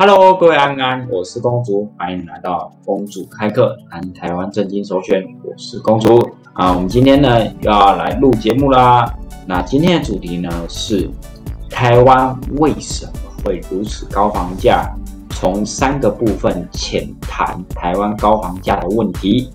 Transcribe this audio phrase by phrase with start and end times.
[0.00, 6.72] Hello，各位安安，我是公主，欢迎来到公主开课谈台湾正经首选，我是公主啊。
[6.72, 9.12] 我们今天呢又要来录节目啦。
[9.44, 11.10] 那今天的主题呢是
[11.68, 13.12] 台湾为什么
[13.44, 14.88] 会如此高房价？
[15.30, 19.50] 从三个部分浅谈台湾高房价的问题。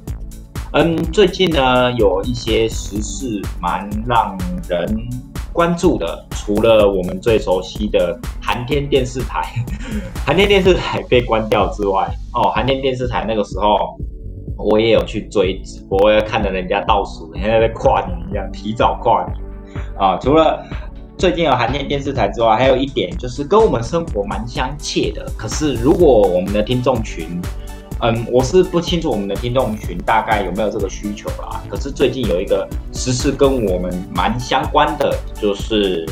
[0.73, 4.38] 嗯，最近呢有一些时事蛮让
[4.68, 5.07] 人
[5.54, 6.25] 关注的。
[6.31, 9.43] 除了我们最熟悉的寒天电视台，
[10.25, 13.97] 寒天电视台被关掉之外，哦，寒天电视台那个时候
[14.57, 19.37] 我也有去追直播，也看着人家倒数，现在在跨年一样，提早跨年
[19.97, 20.18] 啊。
[20.18, 20.61] 除了
[21.18, 25.25] 最近有寒天电视台之外，还有一点就是跟我们生活蛮相切的。
[25.37, 27.42] 可是如果我们的听众群，
[28.04, 31.64] 嗯，我是不清楚我们的听众群大概有没有这个需求啦。
[31.70, 36.06] 可是最近有一个时事跟我们蛮相关的，就是。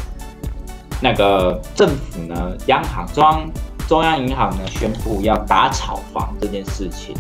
[1.04, 3.52] 那个政府呢，央行中央
[3.88, 7.16] 中央银行呢宣布要打炒房这件事情，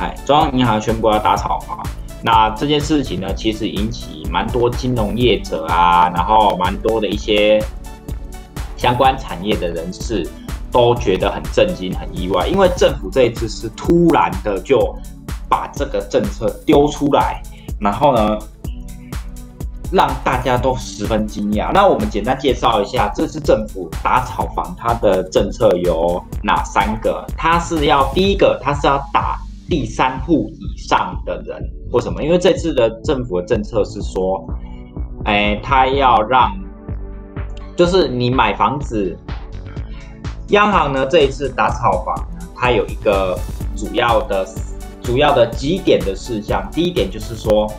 [0.00, 1.80] 哎，中央银行宣布要打炒房，
[2.24, 7.62] 那这件事情呢，其实引起蛮多金融业者啊，然后蛮多的一些
[8.76, 10.28] 相关产业的人士
[10.70, 14.96] 都觉得很震惊、很意外，因为政府这一次是突然的就
[15.48, 17.42] 把这个政策丢出来，
[17.80, 18.38] 然后呢。
[19.92, 21.72] 让大家都十分惊讶。
[21.72, 27.26] 那我们简单介绍一下，这次政府打炒房，它的政策有哪三个？
[27.36, 29.36] 它是要第一个，它是要打
[29.68, 31.60] 第三户以上的人。
[31.90, 32.22] 为什么？
[32.22, 34.46] 因为这次的政府的政策是说，
[35.24, 36.52] 哎，他要让，
[37.74, 39.18] 就是你买房子，
[40.50, 42.14] 央行呢这一次打炒房，
[42.54, 43.38] 它有一个
[43.76, 44.46] 主要的、
[45.02, 46.68] 主要的几点的事项。
[46.72, 47.70] 第一点就是说。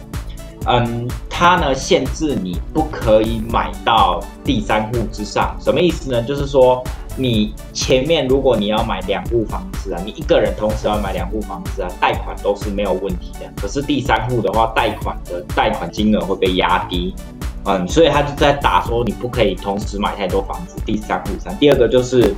[0.67, 6.21] 嗯，它呢限制你不可以买到第三户之上，什么意思呢？
[6.21, 6.83] 就是说
[7.17, 13.51] 你前面如果你要买两户房子啊，你一个人同时要买两户房子啊，贷款都是没有问题的。
[13.55, 17.15] 可是第三户的话，贷款的贷款金额会被压低，
[17.65, 21.51] 嗯，所以他就在打说你不可以同时买太多房子，第三户上。
[21.57, 22.35] 第二个就是，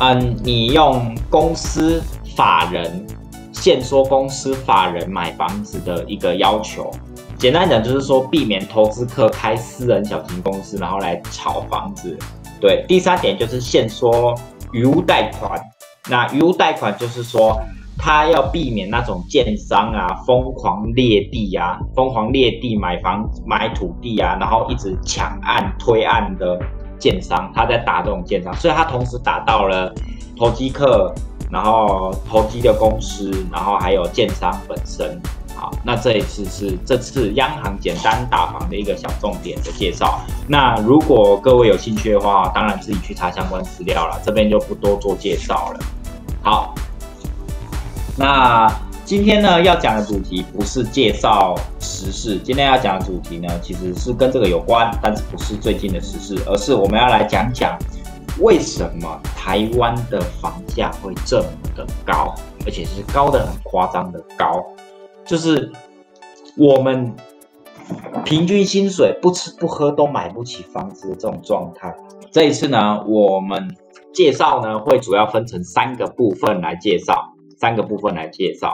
[0.00, 2.02] 嗯，你用公司
[2.36, 3.06] 法人。
[3.52, 6.90] 限缩公司法人买房子的一个要求，
[7.36, 12.16] 简单讲就是说避免投资客开私人小型公司，然后来炒房子。
[12.58, 14.34] 对，第三点就是限缩
[14.72, 15.60] 余屋贷款。
[16.08, 17.60] 那余屋贷款就是说，
[17.98, 26.58] 他要避免那种建商啊疯狂裂地啊，疯狂裂地买房买土地啊，然后一直抢案推案的
[27.00, 29.92] 建商，他在打这种建商，所以他同时打到了
[30.38, 31.12] 投机客。
[31.52, 35.20] 然后投机的公司，然后还有建商本身，
[35.56, 40.20] 好，那这一次是这次央行简单打房的一个小重点的介绍。
[40.46, 45.80] 那如果各位有兴趣的话，当然自己去查相关资料了，这边就不多做介绍了。
[46.40, 46.72] 好，
[48.16, 48.72] 那
[49.10, 57.76] 今天呢要讲的主题不是介绍时事，今天要讲的主题呢其实是跟这个有关，但是不是最近的时事，而是我们要来讲讲。
[58.38, 62.32] 为什么台湾的房价会这么的高，
[62.64, 64.64] 而且是高的很夸张的高？
[65.24, 65.72] 就是
[66.56, 67.12] 我们
[68.24, 71.92] 平均薪水不吃不喝都买不起房子的这种状态。
[72.30, 73.76] 这一次呢，我们
[74.14, 78.72] 介绍呢会主要分成三个部分来介绍，三个部分来介绍。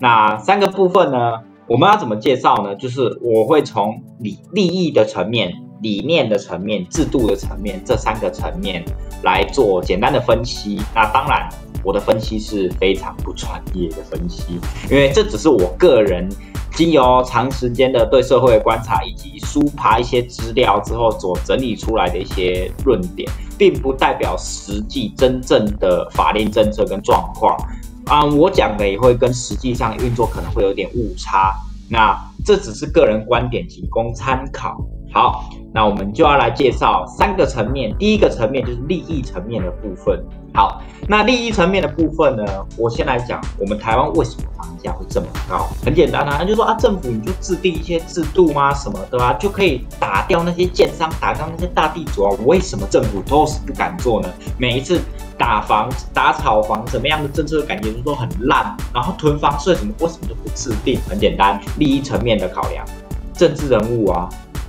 [0.00, 2.74] 那三个部分呢，我们要怎么介绍呢？
[2.74, 5.52] 就是我会从利利益的层面。
[5.82, 8.84] 理念的层面、制度的层面这三个层面
[9.24, 10.80] 来做简单的分析。
[10.94, 11.48] 那当然，
[11.82, 16.28] 我的分析是非常不专业的分析，因为这只是我个人
[16.76, 23.28] 经由长时间的对社会的观察以及书爬一些资料之后所整理出来的一些论点，
[23.58, 27.58] 并不代表实际真正的法令政策跟状况。
[28.06, 31.54] 啊，我讲的也会跟实际上运作可能会有点误差。
[31.88, 34.84] 那这只是个人观点，仅供参考。
[35.12, 35.50] 好。
[35.74, 40.22] 那我们就要来介绍三个层面，第一个层面就是利益层面的部分。
[40.52, 42.44] 好，那利益层面的部分呢，
[42.76, 45.66] 我先来讲，我们台湾为什么房价会这么高？
[45.82, 52.36] 很简单啊，就说啊，政府你就制定一些制度啊什么的啊，就可以打掉那些建商，打掉那些大地主啊。
[52.44, 54.28] 为什么政府都是不敢做呢？
[54.58, 55.00] 每一次
[55.42, 61.00] 打房、打炒房，怎么样的政策感觉都很烂，然后囤房税什么，为什么都不制定？
[61.08, 62.86] 很简单，利益层面的考量，
[63.34, 64.28] 政治人物啊。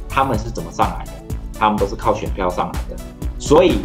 [0.09, 1.11] 他们是怎么上来的？
[1.59, 2.95] 他们都是靠选票上来的，
[3.37, 3.81] 所以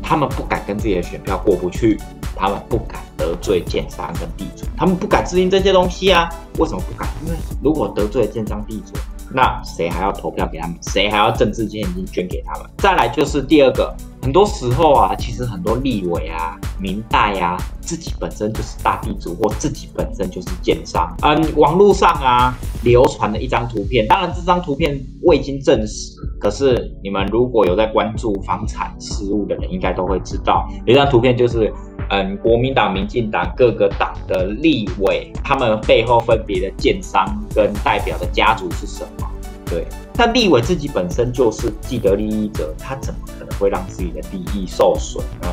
[0.00, 2.00] 他们不敢跟自己的选票过不去，
[2.36, 6.28] 他们不敢得罪建商跟地主，他们不敢制定这些东西啊。
[6.58, 7.08] 为什么不敢？
[7.26, 8.92] 因为如果得罪建商地主，
[9.32, 10.76] 那谁还要投票给他们？
[10.82, 12.70] 谁还要政治现金捐给他们？
[12.78, 21.14] 再来就是第二个，很多时候啊，其实很多立委啊、明代啊，自己本身就是大地主，或自己本身就是奸商。
[21.22, 31.72] 嗯，网络上啊流传的一张图片，当然这张图片未经证实，可是你们如果有在关注房产事务的人，应该都会知道，有一张图片就是。
[32.10, 39.28] 嗯，国民党、民进党各个党的立委，他们背后分别的建商跟代表的家族是什么？
[39.66, 45.48] 对，那立委自己本身就是既得利益者，他怎么可能会让自己的利益受损呢？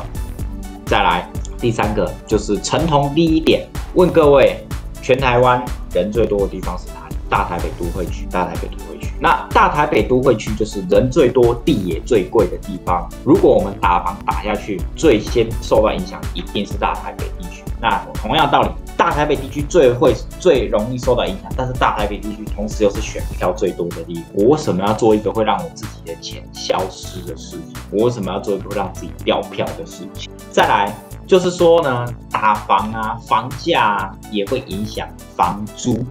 [0.86, 4.64] 再来，第三个就是陈同第一点，问各位，
[5.02, 5.62] 全台湾
[5.92, 7.16] 人最多的地方是哪里？
[7.28, 8.95] 大台北都会区，大台北都会。
[9.20, 13.08] 那大台北都会区就是人最多、地也最贵的地方。
[13.24, 17.62] 如果我们打房打下去，最先受到影响一定是大台北地区。
[17.80, 24.24] 那同样道理，大台北地区最会、最容易受到影响，但是大台北地区同时又是选票最多的地方。
[24.32, 27.74] 我为什么要做一个会让我自己的钱消失的事情？
[27.90, 30.30] 我为什么要做一个会让自己掉票的事情？
[30.50, 30.94] 再来
[31.26, 36.02] 就是说呢，打房啊，房价也会影响房租。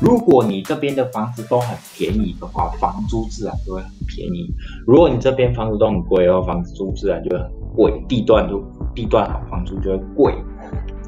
[0.00, 4.46] 如果你这边的房子都很便宜的话，房租自然就会很便宜；
[4.86, 8.04] 如果你这边房子都很贵的话，房租自然就会很贵。
[8.06, 8.62] 地段就
[8.94, 10.34] 地段好，房租就会贵。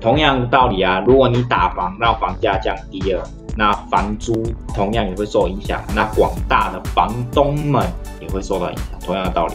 [0.00, 3.22] 同样的道理啊，如果你打房让房价降低了，
[3.56, 4.42] 那房租
[4.74, 5.82] 同样也会受影响。
[5.94, 7.86] 那广大的房东们
[8.20, 8.86] 也会受到影响。
[9.04, 9.54] 同样的道理，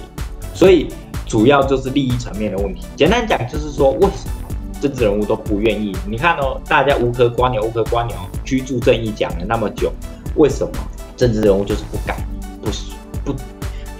[0.53, 0.89] 所以
[1.25, 2.85] 主要就是利益层面的问题。
[2.95, 4.42] 简单讲就是说，为什么？
[4.83, 8.13] 政治人物都不愿意，你看哦，大家无可瓜牛，无可瓜牛，
[8.43, 9.89] 居住正义讲了那么久，
[10.35, 10.73] 为什么
[11.15, 12.17] 政治人物就是不改，
[12.61, 12.69] 不
[13.23, 13.37] 不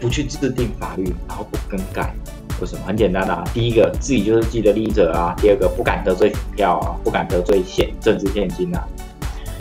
[0.02, 2.14] 不去制定法律，然后不更改？
[2.60, 2.82] 为什么？
[2.86, 8.86] 很简单的，第一个自己就是既得利益者啊，第二个不敢得罪选票啊，不敢得罪现政治现金啊，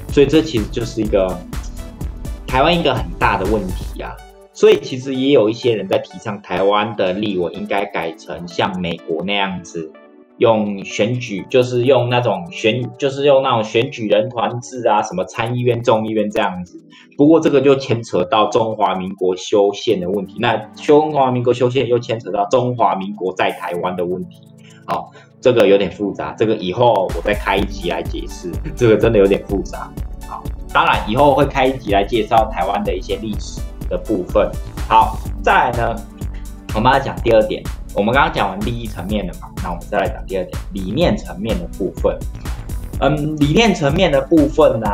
[0.08, 1.38] 所以这其实就是一个
[2.48, 4.10] 台湾一个很大的问题啊。
[4.52, 9.88] 所以其实也有一些人在提倡台湾的立委应该改成像美国那样子。
[10.42, 16.82] 用选举就是用那种选，就是用那种选举人团制啊，什么参议院、众议院这样子。
[17.16, 24.40] 不过这个就牵扯到中华民国修宪的问题，那中华民国修宪又牵扯到中华民国在台湾的问题。
[24.84, 28.50] 好，这个有点复杂，这个以后我再开一集来解释。
[28.74, 29.88] 这个真的有点复杂。
[30.26, 30.42] 好，
[30.72, 34.50] 当然以后会开一集来介绍台湾的一些历史的部分。
[34.88, 35.94] 好，再来呢，
[36.74, 37.62] 我们来讲第二点。
[37.94, 42.16] 我们刚刚讲完利益层面的嘛，那我们再来讲第二点，理念层面的部分。
[43.00, 44.88] 嗯，理念层面的部分呢，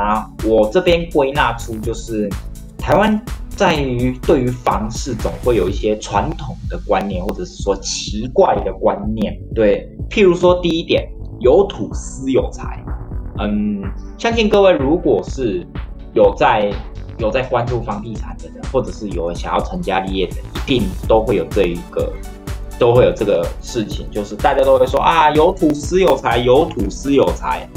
[0.44, 2.28] 我这边归纳出就是，
[2.76, 9.38] 台湾在于对于房市总会有一些传统的观念，或者是说奇怪的观念。
[9.54, 11.08] 对，譬如说第一点，
[11.38, 12.82] 有土私有财。
[13.38, 13.82] 嗯，
[14.16, 15.64] 相信各位如果是
[16.14, 16.72] 有在
[17.18, 22.12] 有在关注房地产的人，或者是有想要成家立业的，一定都会有这一个。
[22.78, 27.69] 都会有这个事情，就是大家都会说啊，有土私有财，有土私有财，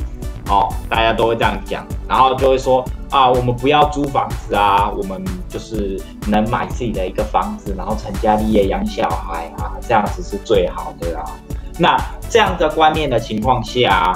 [0.48, 11.25] 哦，大家都会这样讲，然后就会说啊，我们不要租房子啊，我们就是能买自己的一个房子，然后成家立业养小孩啊，这样子是最好的啊。
[11.80, 11.97] 那
[12.30, 14.15] 这样的观念的情况下，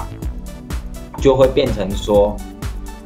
[1.17, 2.35] 就会变成说，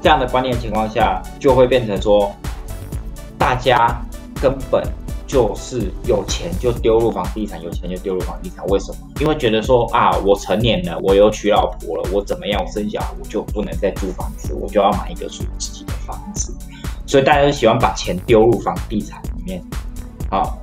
[0.02, 2.32] 这样的观念情况下，就会变成说，
[3.38, 4.02] 大家
[4.42, 4.84] 根本。
[5.30, 8.66] 就是有钱就丢入房地产，有钱就丢入房地产。
[8.66, 8.98] 为什么？
[9.22, 12.60] 因为觉得说啊，我成年了，我有娶老婆了，我怎么样？
[12.66, 16.52] 我生小孩，我就不能再租房子，我就要买一个属于自己的房子。
[17.06, 19.64] 所以大家都喜欢把钱丢入房地产里面。
[20.32, 20.58] 好，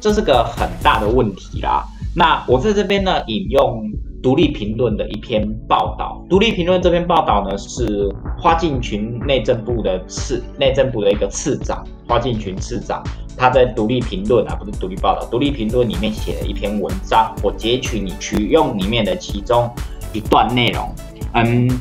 [0.00, 1.84] 这是个很大的问题啦。
[2.14, 3.90] 那我在这边呢，引用
[4.22, 6.24] 独立评论的一篇报道。
[6.30, 8.08] 独立评论这篇报道呢，是
[8.38, 13.02] 花敬群内政部的次内政部的一个次长，花敬群次长。
[13.36, 19.70] 他在独立评论啊，不是独立报道，独立评论里面写了一篇文章，我截取你取用里面的其中
[20.12, 20.94] 一段内容。
[21.34, 21.80] 嗯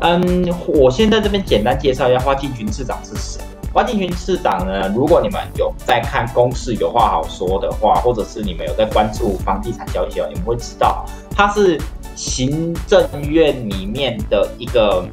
[0.00, 3.42] 嗯，我先在这边简单介绍一下花敬群市长是谁。
[3.72, 11.80] 花敬群市长呢，如果你们有在看公事有话好说的话，或者是你们有在关注房地产消息哦，你们会知道他是
[12.14, 15.04] 行政院里面的一个。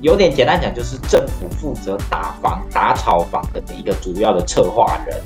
[0.00, 5.20] 有点简单讲，就是政府负责打房、打炒房的一个主要的策划人。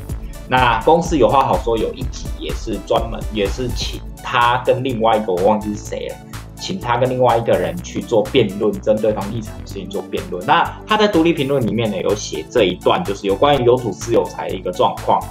[0.48, 6.16] 那公司有话好说，有一集也是专门，也是请他跟另外一个我忘记是谁了，
[6.56, 10.44] 请他跟另外一个人去做辩论，针对房地产的事情做辩论。
[10.46, 15.22] 那他在独立评论里面呢，有写这一段，就是有关于有土私有财的一个状况，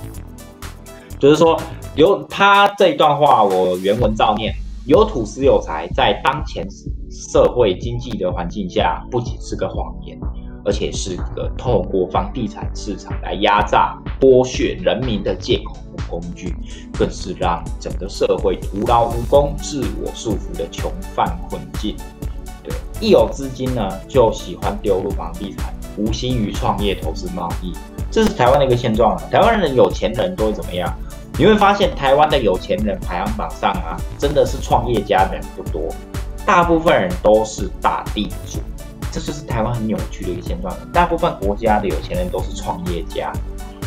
[1.20, 1.60] 就是说
[1.96, 4.54] 有他这一段话，我原文照念。
[4.88, 6.86] 有土私有财，在当前时
[7.32, 10.20] 社会经济的环境下，不仅是个谎言，
[10.66, 16.54] 而且是个透过房地产市场来压榨、剥削人民的借口和工具，
[17.00, 21.96] 更是让整个社会徒劳无功、自我束缚的囚犯困境。
[22.62, 27.72] 对，一有资金呢，就喜欢丢入房地产，无心于创业、投资、贸易，
[28.12, 29.18] 这是台湾的一个现状。
[29.32, 30.94] 台湾人有钱人都会怎么样？
[31.40, 35.84] 你会发现，台湾的有钱人排行榜上啊，真的是创业家人不多，
[36.46, 38.60] 大部分人都是大地主。
[39.12, 40.74] 这就是台湾很扭曲的一个现状。
[40.94, 43.32] 大部分国家的有钱人都是创业家，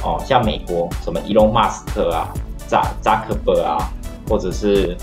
[0.02, 2.28] 哦，像美国什么伊隆马斯克啊、
[2.68, 3.90] 扎扎克伯啊，
[4.28, 4.94] 或者是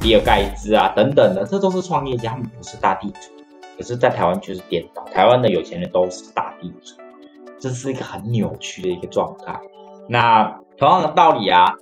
[0.00, 3.30] 比尔盖茨啊等等的，这都是创业家，他们不是大地主。
[3.76, 6.94] 可是，在台湾却是颠倒，台湾的有钱人都是大地主，
[7.58, 9.56] 这是一个很扭曲的一个状态。
[10.08, 11.74] 那同样的道理啊，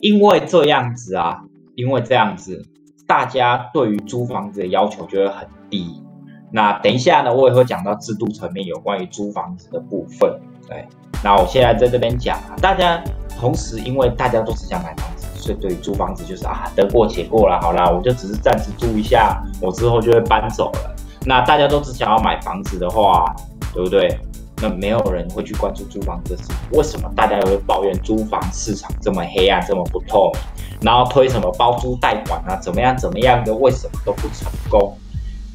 [0.00, 1.42] 因为这样子啊，
[1.74, 2.64] 因为这样子，
[3.06, 6.02] 大家对于租房子的要求就会很低。
[6.50, 10.38] 那等一下呢，我也会讲到制度层面有关于租房子的部分。
[10.68, 10.86] 对，
[11.24, 13.02] 那我现在在这边讲啊，大家
[13.38, 20.94] 同时因为大家都只想买房子，所以对于租房子就是啊得过且过了，好啦，我就只是暂时租一下，我之后就会搬走了。
[21.24, 23.34] 那大家都只想要买房子的话，
[23.72, 24.18] 对不对？
[24.60, 26.56] 那没有人会去关注租房子的事情。
[26.72, 30.71] 为什么大家又会抱怨租房市场这么黑暗、这么不透明？
[30.82, 34.96] 然后推什么包租代管啊，怎么样怎么样的，为什么都不成功？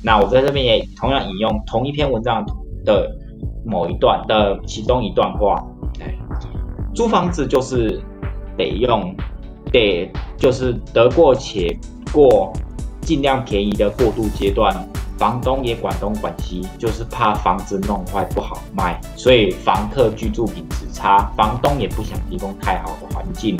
[0.03, 2.45] 那我在这边也同样引用同一篇文章
[2.85, 3.11] 的
[3.65, 5.61] 某一段的其中一段话：，
[5.99, 6.13] 哎，
[6.95, 8.01] 租房子就是
[8.55, 9.15] 得用，
[9.71, 11.77] 得就是得过且
[12.13, 12.53] 过，
[13.01, 14.73] 尽量便宜的过渡阶段。
[15.17, 23.57] 房东也管东管西，就是怕房子弄坏不好卖，所以房客居住品质差，房东也不想提供太好的环境。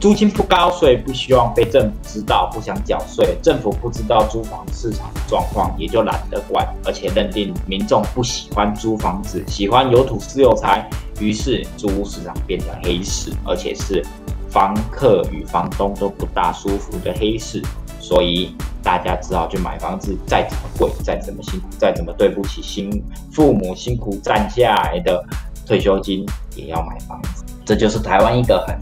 [0.00, 3.36] 租金不高，所以不希望被政府知道，不想缴税。
[3.42, 10.88] 政府不知道租房市场的状况，也就懒得管，而且认定民众不喜欢租房子，喜欢有土私有财，
[11.18, 14.00] 于是租屋市场变成黑市，而且是
[14.48, 17.60] 房客与房东都不大舒服的黑市。
[17.98, 23.02] 所以大家只好去买房子，再怎么贵，再怎么辛苦，再怎么对不起辛
[23.32, 25.24] 父母辛苦赚下来的
[25.66, 26.24] 退休金，
[26.54, 27.44] 也要买房子。
[27.64, 28.78] 这就是台湾一个很。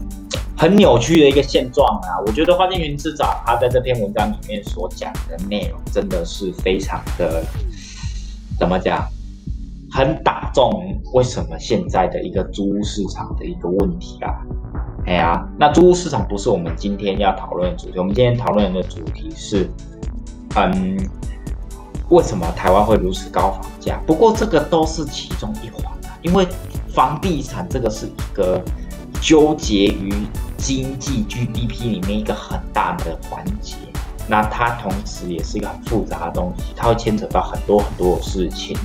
[0.57, 2.17] 很扭曲的一个现状啊！
[2.25, 7.43] 我觉得花间云之长他在这篇文章里面所讲的内容真的是非常的，
[8.59, 9.07] 怎么讲？
[9.91, 14.33] 很打中为什么现在的一个租屋市场的一个问题啊！
[15.05, 19.69] 哎呀，那租屋市场不是我们今天要讨论的主题，我们今天讨论的主题是，
[20.55, 20.97] 嗯，
[22.09, 24.01] 为什么台湾会如此高房价？
[24.07, 26.47] 不过这个都是其中一环啊，因为
[26.89, 28.59] 房地产这个是一个。
[29.21, 30.13] 纠结于
[30.57, 33.75] 经济 GDP 里面一个很大的环节，
[34.27, 38.75] 那它同时也是一个很复杂的东西，它会牵扯到很多很多的事情，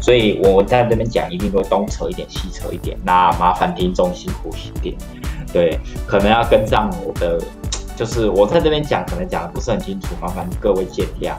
[0.00, 4.96] 所以我在这边讲一定会东扯一点西扯一点，那麻烦听众辛苦一点，
[5.52, 7.40] 对，可能要跟上我的，
[7.96, 11.34] 就是我在这边讲可能讲的不是很清楚，麻烦各位见谅。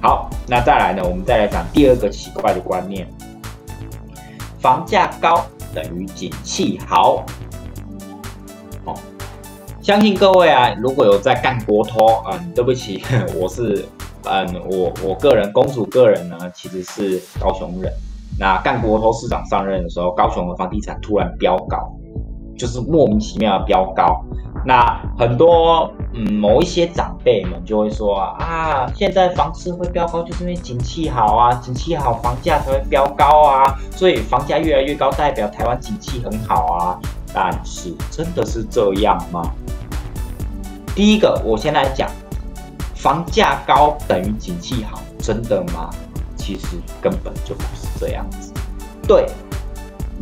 [0.00, 3.08] 好，那再来呢，我们再来讲第二个奇怪的观念，
[4.60, 7.24] 房价高等于景气好。
[9.84, 13.04] 相信各位啊，如果有在干国托，嗯，对不起，
[13.38, 13.86] 我是，
[14.24, 17.92] 嗯，我我个人公主个人呢，其实是高雄人。
[18.38, 21.76] 那干国托市长上任的时候，高雄的房地产突然飙高，
[22.56, 24.24] 就是莫名其妙的飙高。
[24.64, 33.78] 那很多嗯某一些长辈们就会说啊，现在房市会飙高，就是因为景气好啊，景气好，房价才会飙高啊。
[33.90, 36.98] 所以房价越来越高，代表台湾景气很好啊。
[37.36, 39.42] 但是真的是这样吗？
[40.94, 42.08] 第一个，我先来讲，
[42.94, 45.90] 房价高等于景气好，真的吗？
[46.36, 48.52] 其实根本就不是这样子。
[49.06, 49.26] 对，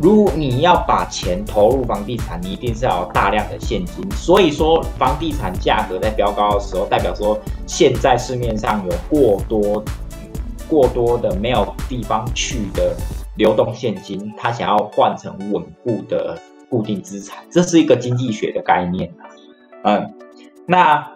[0.01, 4.09] 如果你要把钱投入房地产，你一定是要有大量的现金。
[4.13, 9.83] 所以说，房地产价格在飙高的时候，代表说现在市面上有过多、
[10.67, 12.95] 过多的没有地方去的
[13.35, 16.37] 流动现金，他想要换成稳固的。
[16.69, 19.13] 固定资产，这是一个经济学的概念
[19.83, 20.11] 嗯，
[20.65, 21.11] 那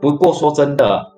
[0.00, 1.12] 不过说真的，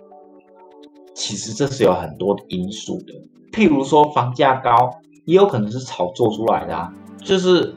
[1.14, 3.12] 其实这是有很多的因素的。
[3.52, 4.90] 譬如说房价高，
[5.24, 6.92] 也有可能是炒作出来的啊。
[7.18, 7.74] 就是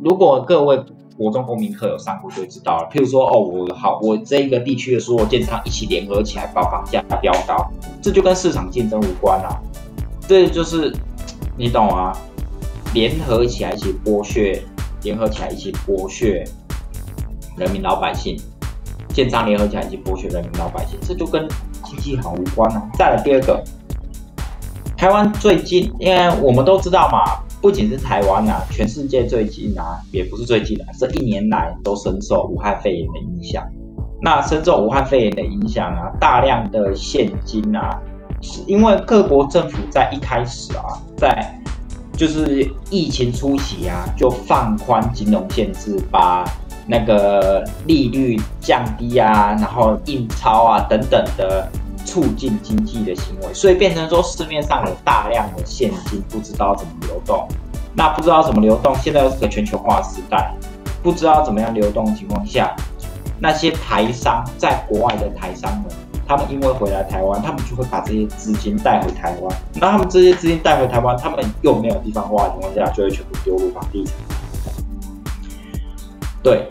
[0.00, 0.82] 如果各位
[1.16, 2.88] 国中公民课有上过，就知道了。
[2.92, 7.70] 譬如说哦，我好，我这一个地区的所有建商一起联合起来把房价飙高，
[8.00, 9.62] 这就跟市场竞争无关了。
[10.28, 10.94] 这就是
[11.56, 12.16] 你懂啊，
[12.94, 14.62] 联合起来一起剥削。
[15.02, 16.44] 联合起来一起剥削
[17.56, 18.38] 人民老百姓，
[19.12, 21.46] 建商联合起来一起剥削人民老百姓，这就跟
[21.84, 22.82] 经济好无关啊。
[22.94, 23.62] 再来第二个，
[24.96, 33.62] 台湾最近，因为我们都知道嘛，不仅是台湾啊，全世界最近啊，也不是最近啊，这一年来都深受武汉肺炎的影响。
[34.20, 38.00] 那深受武汉肺炎的影响啊，大量的现金啊，
[38.40, 40.84] 是因为各国政府在一开始啊，
[41.16, 41.60] 在
[42.14, 46.44] 就是疫情初期啊，就放宽金融限制，把
[46.86, 51.68] 那个利率降低啊，然后印钞啊等等的。
[52.04, 57.46] 促进经济的行为，所以变成说市面上有大量的现金，不知道怎么流动。
[57.94, 60.52] 那不知道怎么流动，现在又是个全球化时代，
[61.00, 62.74] 不知道怎么样流动的情况下，
[63.38, 65.84] 那些台商在国外的台商们，
[66.26, 69.56] 他们因为回来台湾，他们就会把这些资金带回台湾。
[69.74, 74.14] 那他们这些资金带回台湾，他们又没有地方花的情况下，就会全部丢入房地产。
[76.42, 76.66] 对，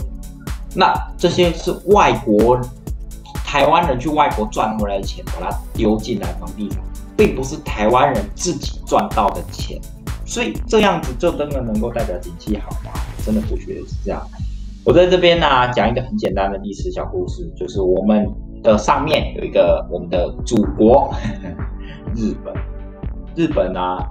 [0.75, 2.59] 那这些是外国。
[3.43, 6.81] 台湾人去外国赚回来的钱，把它丢进来房地产，
[7.17, 9.77] 并不是台湾人自己赚到的钱，
[10.25, 12.93] 所以这样子就真的能够代表经济好吗？
[13.25, 14.25] 真的不觉得是这样。
[14.85, 18.25] 我在这边呢讲一个很简单的历史小故事，就是我们
[18.63, 21.13] 的上面有一个我们的祖国
[22.15, 22.53] 日本，
[23.35, 24.09] 日本啊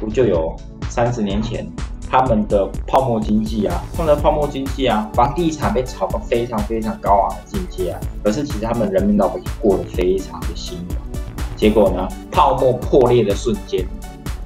[0.00, 0.52] 不就有
[0.88, 1.64] 三十年前。
[2.10, 10.94] 他们的泡沫经济啊，他们的泡沫经济啊，房地产被炒到非常非常高昂的境界啊，可是其实他们人民老百姓过得非常的辛苦。
[11.56, 13.86] 结果呢，泡沫破裂的瞬间，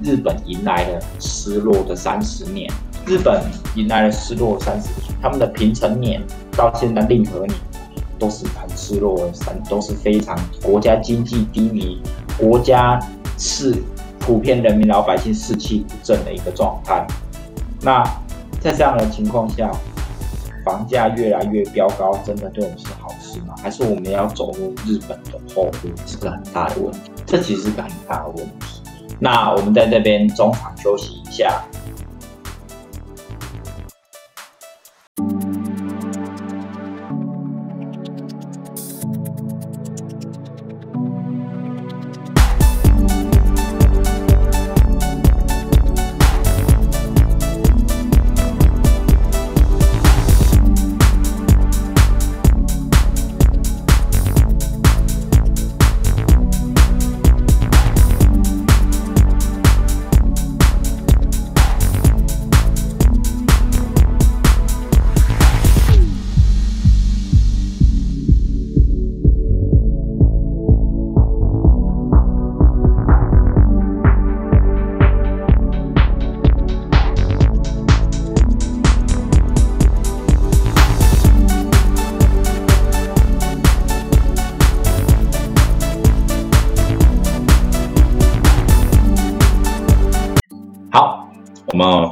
[0.03, 2.71] 日本迎来了失落的三十年。
[3.07, 3.41] 日本
[3.75, 6.21] 迎来了失落三十年，他们的平成年
[6.55, 7.59] 到现在令和年，
[8.19, 11.99] 都是很失落的三，都是非常国家经济低迷，
[12.37, 12.99] 国家
[13.39, 13.75] 是
[14.19, 17.05] 普遍人民老百姓士气不振的一个状态。
[17.85, 18.03] 那
[18.59, 19.71] 在这样的情况下，
[20.65, 23.53] 房价越来越飙高，真的对我们是好事吗？
[23.61, 27.11] 还是我们要走入日本的后路，是个很大的问题。
[27.27, 28.81] 这其实是个很大的问题。
[29.19, 31.63] 那我们在这边中场休息一下。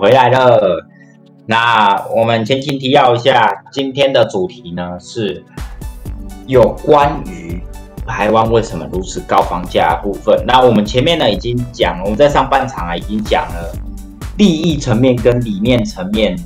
[0.04, 0.86] 回来了，
[1.46, 5.42] 那我们前情提要一下，今天的主题呢是
[6.46, 7.64] 有关于
[8.06, 10.44] 台湾为什么如此高房价部分。
[10.46, 13.74] 那我们前面呢已经讲，我们在上半场啊已经讲了
[14.38, 16.38] 利益层面跟理念层面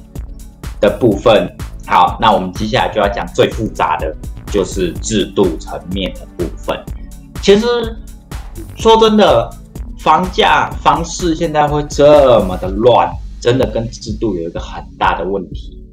[0.80, 1.52] 的部分。
[1.88, 4.16] 好，那我们接下来就要讲最复杂的，
[4.52, 6.80] 就是制度层面的部分。
[7.42, 7.66] 其实
[8.76, 9.50] 说真的。
[10.00, 15.84] 房价、房市现在会这么的乱，真的跟制度有一个很大的问题，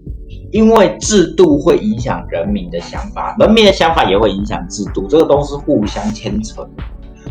[0.52, 6.66] 因为制度会影响人民的想法，人民的想法也会影响制度，这个都是互相牵扯。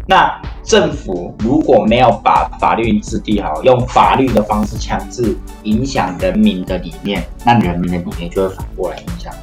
[0.08, 9.34] 那政府如果没有把法律制定好，用法律的方式强制影响人民的理念，那人民的理念就会反过来影响。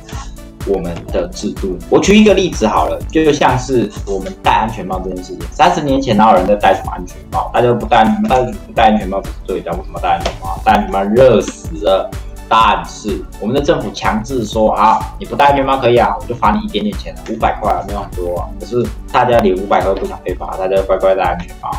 [0.67, 5.41] 我们的制度，我举一个例子好了，就像是我们戴安全帽这件事情。
[5.53, 7.51] 三十年前哪有人在戴什么安全帽？
[7.53, 9.71] 大家都不戴，戴不戴安全帽是对的。
[9.73, 10.61] 为什么戴安全帽？
[10.65, 12.11] 戴安全帽热死了。
[12.53, 18.49] 但是我们的政府强制说啊，你不戴安全帽可以啊，我就罚你一点点钱，五百块啊，没有很多啊。
[18.59, 21.71] 可是大家连五百块都不想被罚，大家乖乖戴安全帽。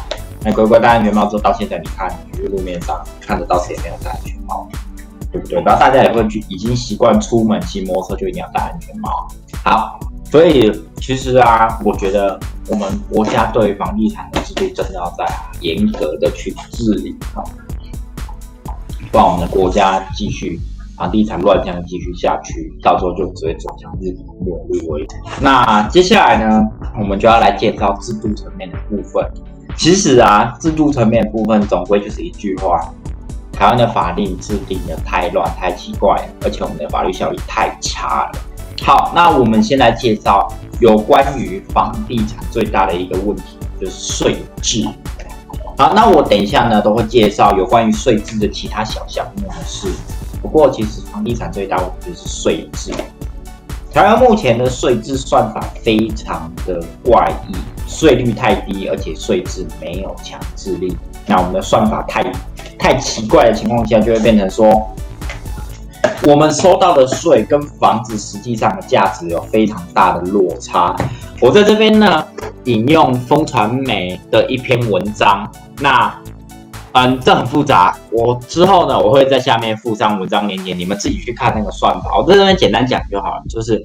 [0.43, 4.67] 那乖乖戴安全帽之后，到现在你看，你去路面上看得到谁没有戴安全帽？
[5.31, 5.61] 对不对？
[5.63, 9.27] 然后大家也会去，已经习惯出门骑摩托车就一定要戴安全帽。
[9.63, 15.25] 好，所以其实啊，我觉得我们国家对房地产的制度真的要在
[15.61, 17.43] 严格的去治理好，
[19.11, 20.59] 不然我们的国家继续
[20.97, 25.15] 房地产乱象继续下去，到时候就只会走向日本没入为止。
[25.39, 26.61] 那接下来呢，
[26.99, 29.25] 我们就要来介绍制度层面的部分。
[29.77, 32.93] 其实啊，制度层面的部分总归就是一句话。
[33.61, 38.31] 台湾的法令制定的太乱、太奇怪，而且我们的法律效力太差了。
[38.81, 44.83] 好，那我们先来介绍有关于房地产最大的一个问题，就是税制。
[45.77, 49.87] 好，那我等一下呢都会介绍有关于税制的其他小项目的事。
[50.41, 52.91] 不过其实房地产最大问题就是税制。
[53.93, 57.55] 台湾目前的税制算法非常的怪异，
[57.87, 60.97] 税率太低，而且税制没有强制力。
[61.27, 62.23] 那我们的算法太
[62.81, 64.67] 太奇怪的情况下，就会变成说，
[66.27, 70.95] 我们收到的税跟房子实际上的价值有非常大的落差。
[71.39, 72.25] 我在这边呢
[72.63, 75.47] 引用风传媒的一篇文章，
[75.79, 76.11] 那。
[76.93, 77.97] 嗯，这很复杂。
[78.11, 82.17] 我之后呢，我会在下面附上文章链接，你们自己去看那个算法。
[82.17, 83.41] 我在这边简单讲就好了。
[83.47, 83.81] 就是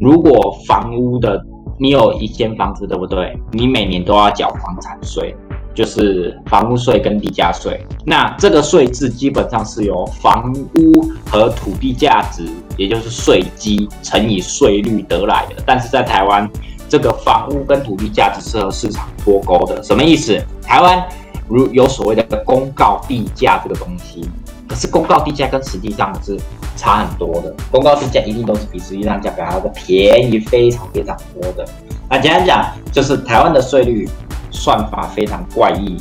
[0.00, 1.38] 如果房屋的
[1.78, 3.38] 你有一间房子，对不对？
[3.52, 5.36] 你每年都要缴房产税，
[5.74, 7.84] 就是房屋税跟地价税。
[8.06, 15.62] 那这个税制基本上是由房屋和土地价值，也就是税基乘以税率得来的。
[15.66, 16.48] 但是在台湾，
[16.88, 19.82] 这个房屋跟土地价值是和市场脱钩的。
[19.82, 20.40] 什么意思？
[20.62, 21.04] 台湾。
[21.46, 24.26] 如有所谓的公告地价这个东西，
[24.66, 26.40] 可是公告地价跟实际上是
[26.74, 27.54] 差很多的。
[27.70, 31.68] 公告地价一定都是比实际上价格还要便宜非常非常多的。
[32.08, 34.08] 那简单讲，就是台湾的税率
[34.50, 35.96] 算法非常怪异。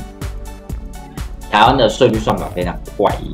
[1.50, 3.32] 台湾的税率算法非常怪异，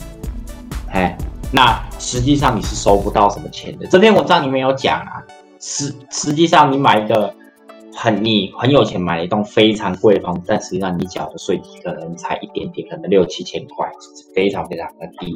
[0.92, 1.18] 哎，
[1.52, 3.88] 那实际上你是收不到什么钱的。
[3.88, 5.24] 这篇文章里面有讲啊，
[5.60, 7.34] 实实际上你买一个。
[8.02, 13.92] 很你很有钱买一栋非常贵的房子，但实际上你缴的税可能才一点点，可能六七千块，
[14.34, 15.36] 非常非常的低。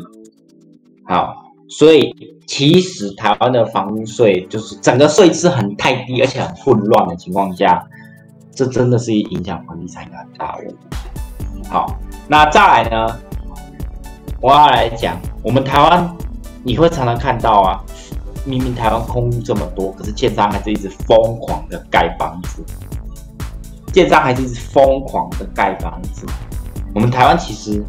[1.04, 2.14] 好，所以
[2.46, 7.84] 其实台湾的房屋税就是整个税制很太低，而且很混乱的情况下，
[8.54, 10.76] 这真的是影响房地产一个大问题。
[11.70, 11.98] 好，
[12.28, 13.20] 那再来呢，
[14.42, 16.16] 我要来讲我们台湾，
[16.64, 17.84] 你会常常看到啊。
[18.46, 22.62] 明明台湾空屋这么多，可是建商还是一直疯狂的盖房子，
[23.94, 26.26] 建商还是一直疯狂的盖房子。
[26.94, 27.82] 我们台湾其实，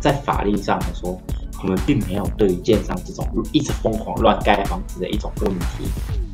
[0.00, 1.20] 在法律上来说，
[1.62, 5.84] 我们并没有对于建商这种一直疯狂乱盖房子的一种问题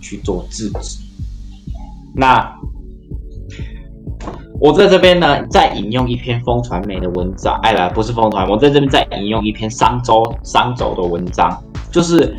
[0.01, 0.99] 去做制止。
[2.15, 2.55] 那
[4.61, 12.37] 我在这边呢，再引用一篇风传媒的文章，哎啦，不是风传，我在这边再引用一篇商周商周的文章，就是。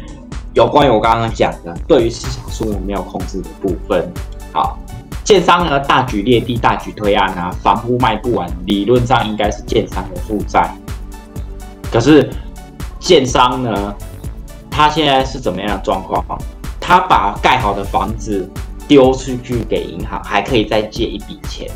[0.53, 4.09] 有关于我刚刚讲的，对于市场数目没有控制的部分，
[4.53, 4.79] 好，
[5.21, 10.73] 建商呢大举列地、大举推案啊，房屋卖不完，理论上应该是建商的负债。
[11.91, 12.29] 可是
[13.05, 13.95] 建商呢，
[14.71, 16.25] 他现在是怎么样的状况？
[16.81, 18.49] 他把盖好的房子
[18.87, 21.69] 丢出去给银行，还可以再借一笔钱。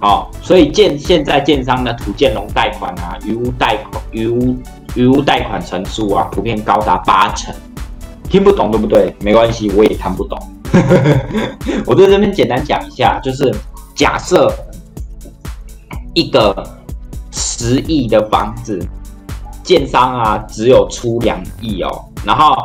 [0.00, 4.56] 好，所以建现在建商的土建融贷款啊，余屋贷款、余屋。
[4.94, 7.54] 余屋贷款成数啊，普遍高达八成，
[8.28, 9.14] 听不懂对不对？
[9.20, 10.36] 没关系，我也看不懂。
[11.86, 13.54] 我在这边简单讲一下，就是
[13.94, 14.52] 假设
[16.14, 16.66] 一个
[17.30, 18.80] 十亿的房子，
[19.68, 21.90] 建商啊只有出两亿哦，
[22.24, 22.56] 然后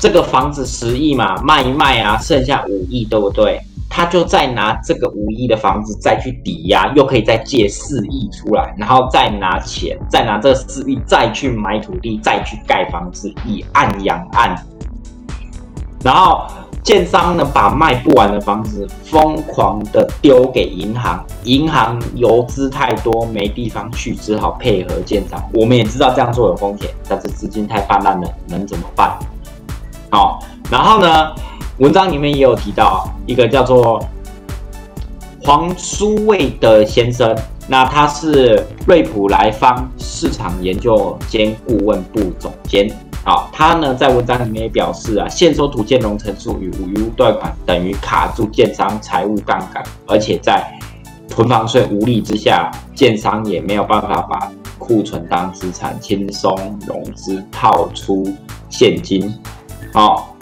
[0.00, 3.60] 这个房子十亿嘛，卖一卖啊，剩下五亿，对不对？
[3.90, 14.56] 他就再拿这个五亿的房子再去抵押，又可以再借四亿出来，然后再拿钱，再拿这四亿再去买土地，再去盖房子，以按养按。
[16.02, 16.46] 然后
[16.82, 25.42] 建商呢，把卖不完的房子疯狂的丢给银行，银行游资太多没地方去，只好配合建商。
[25.52, 29.18] 我们也知道这样做有风险，但是资金太泛滥了，能怎么办？
[30.10, 30.38] 好，
[30.70, 31.32] 然后呢？
[31.78, 34.04] 文章里面也有提到一个叫做
[35.44, 37.32] 黄书卫的先生，
[37.68, 42.90] 那他是瑞普莱方市场研究兼顾问部总监。
[43.28, 50.66] 好，他呢在文章里面也表示啊，现收土建融成数与无余贷款等于卡住建商财务杠杆，而且在
[51.28, 58.26] 囤房税无力之下，建商也没有办法把库存当资产轻松融资套出
[58.70, 59.30] 现金。
[59.92, 60.34] 好。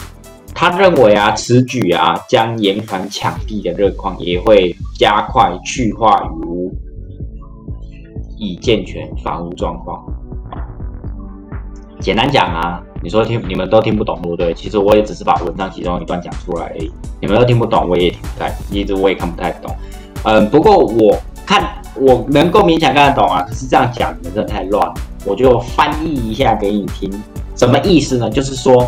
[0.55, 6.73] 他认为啊，此举啊将延缓抢地的热况，也会加快去化于屋，
[8.39, 10.03] 以健全房屋状况。
[11.99, 14.53] 简单讲啊，你说听你们都听不懂对不对？
[14.53, 19.75] 其实我也只是把文章其中一段讲出来而已，你们都听不懂，我也听不太，一直我也看不太懂。
[20.23, 21.63] 嗯，不过我看
[21.95, 24.93] 我能够勉强看得懂啊，可是这样讲你们真的太乱了，
[25.25, 27.11] 我就翻译一下给你听。
[27.55, 28.29] 什么意思呢？
[28.29, 28.87] 就是说。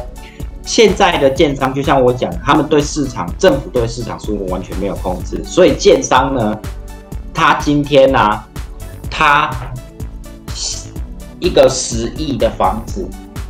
[0.62, 6.56] 现在的建商就像我讲，他们对市场，政府对市场数目完全没有控制，所以建商呢，
[7.34, 8.40] 他今天呢，
[9.10, 9.50] 他
[11.40, 13.08] 一个十亿的房子，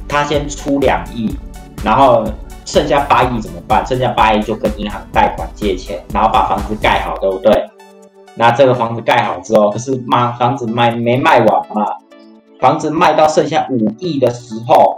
[0.08, 1.36] 他先出两亿，
[1.84, 2.24] 然后
[2.66, 3.86] 剩下八亿怎么办？
[3.86, 7.70] 剩下八亿就跟银行贷款借钱，然后把房子盖好，对不对？
[8.36, 11.86] 那这个房子盖好之后，可是卖房子卖没卖完嘛？
[12.60, 14.98] 房子卖到剩下五亿的时候，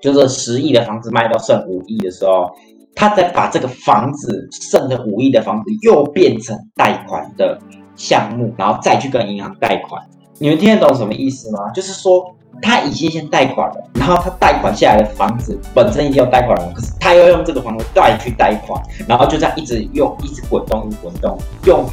[0.00, 2.50] 就是十亿的房子卖到剩五亿的时候，
[2.94, 7.58] 他再把这个房子剩的五亿的房子又变成贷款的
[7.96, 10.02] 项目，然后再去跟银行贷款。
[10.42, 11.70] 你们听得懂什么意思吗？
[11.72, 12.34] 就是说。
[12.60, 21.84] 他已经先贷款了，然后他贷款下来的房子本身已经有贷款了，可是他要用这个房子再去贷款，然后就这样一直用，一直滚动，滚动，用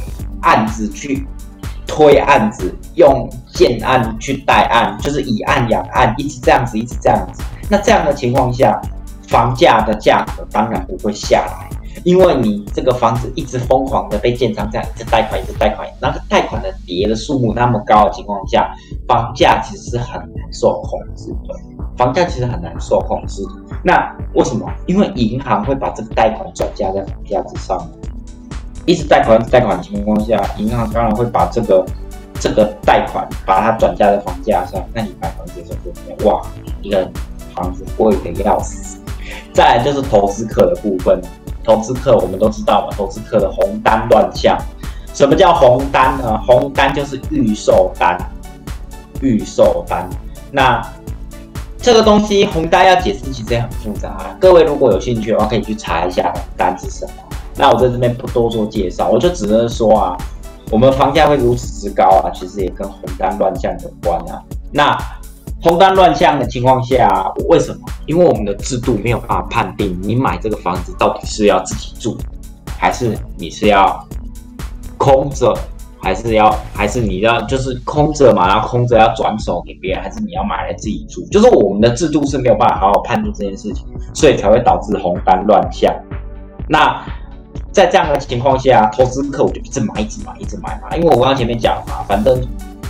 [0.42, 1.26] 案子去
[1.86, 7.42] 推案子，用建案去贷案，就是以案养案，一直这样子，一直这样子。
[7.68, 8.80] 那这样的情况下，
[9.28, 11.68] 房价的价格当然不会下来。
[12.04, 18.74] 因为你这个房子一直疯狂的被建商这样一直贷款，一直贷款，那个贷款的叠的数目那么高的情况下，
[19.06, 21.54] 房价其实是很难受控制的。
[21.96, 23.42] 房价其实很难受控制。
[23.84, 24.66] 那为什么？
[24.86, 27.78] 因为银行会把这个贷款转嫁在房价之上，
[28.86, 31.84] 一直贷款贷款的情况下，银行当然会把这个
[32.38, 34.82] 这个贷款把它转嫁在房价上。
[34.94, 35.72] 那你买房子的时
[36.24, 36.42] 候哇，
[36.80, 37.06] 一个
[37.54, 38.98] 房子贵的要死。
[39.52, 41.20] 再来就是投资客的部分。
[41.64, 44.58] 投资客我们都知道嘛，投资客的红单乱象。
[45.12, 46.40] 什么叫红单呢？
[46.46, 48.16] 红单就是预售单，
[49.20, 50.08] 预售单。
[50.52, 50.80] 那
[51.78, 57.12] 这个东西红单要解释其实也很复杂，各位如果有兴趣的话，可以去查一下红单是什么。
[57.56, 60.16] 那我在这边不多做介绍，我就只能说啊，
[60.70, 64.40] 我们房价会如此之高啊，其实也跟红单乱象有关啊。
[64.70, 64.96] 那
[65.62, 67.80] 红单乱象的情况下，为什么？
[68.06, 72.16] 因为我们的制度没有办法判定你买这个房子到底是要自己住，
[72.78, 74.02] 还是你是要
[74.96, 75.54] 空着，
[76.00, 81.22] 还是要还是你要就是空着嘛，然后空着要转手给别人，还是你要买来自己住？
[81.30, 85.94] 就是我们的制度是没有办法好好判定这件事情，所以才会导致红单乱象。
[86.66, 87.04] 那
[87.70, 92.40] 在这样的情况下，投资客我就一直买，一直买，一直买嘛，因为我刚刚前面讲嘛，反正。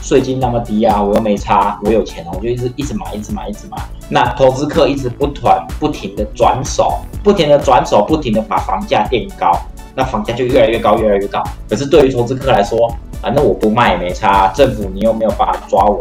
[0.02, 3.76] 税金那么低啊，我又没差，我有钱啊，我就一直一直买，一直买，一直买。
[4.08, 9.52] 那投资客一直不团不停的转手，不停的转手，不停的把房价垫高，
[9.94, 11.42] 那房价就越来越高，越来越高。
[11.68, 16.00] 可是对于投资客来说，反正我不卖也没差，政府你又没有办法抓我，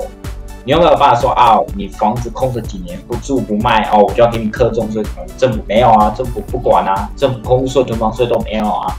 [0.64, 5.04] 你又没有办法说啊，你房子空着几年不住不卖哦，我就要给你课重税。
[5.38, 8.98] 政府没有啊，政府不管啊，政府空屋税、囤房税都没有啊，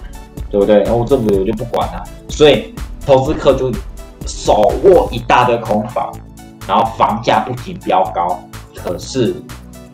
[0.50, 0.82] 对不对？
[0.84, 2.72] 然后政府我就不管了，所以
[3.04, 3.72] 投资客就。
[4.30, 6.12] 手握一大堆空房，
[6.66, 8.38] 然后房价不停飙高，
[8.74, 9.34] 可是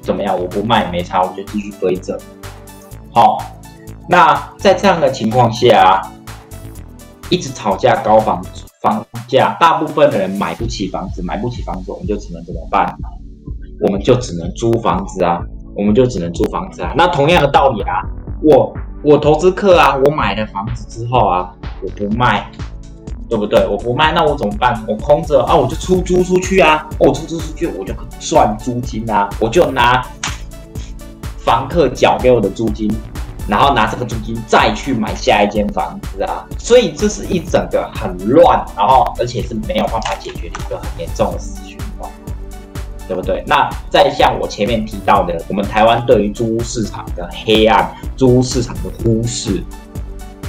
[0.01, 0.39] 怎么样？
[0.39, 2.19] 我不卖没差，我就继续堆着。
[3.13, 3.39] 好，
[4.09, 6.03] 那在这样的情况下，
[7.31, 8.43] 一直吵架高房
[8.83, 12.95] 房价，大部分的人买不起房子，买不起房子，我们就只能怎么办？
[13.81, 15.41] 我们就只能租房子啊，
[15.75, 16.93] 我们就只能租房子啊。
[16.97, 18.03] 那同样的道理啊，
[18.43, 18.73] 我
[19.03, 22.51] 我投资客啊，我买了房子之后啊，我不卖。
[23.29, 23.67] 对不对？
[23.67, 24.85] 我不卖，那我怎么办？
[24.87, 26.89] 我空着啊，我就出租出去啊。
[26.99, 29.29] 我出租出去，我就赚租金啊。
[29.41, 30.07] 我就拿
[31.39, 32.89] 房客缴给我的租金，
[33.49, 36.47] 然后拿这个租金再去买下一间房子啊。
[36.59, 42.09] 所以这是一整个很乱，然后而且是没有办法解决的一个很严重的死循环，
[43.09, 43.43] 对不对？
[43.47, 49.65] 那再像我前面提到的，我们台湾对于租屋市场的黑暗，租屋市场的忽视。